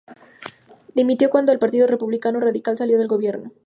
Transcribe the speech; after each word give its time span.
Dimitió 0.95 1.29
cuando 1.29 1.51
el 1.51 1.59
Partido 1.59 1.85
Republicano 1.85 2.39
Radical 2.39 2.75
salió 2.75 2.97
del 2.97 3.07
Gobierno. 3.07 3.51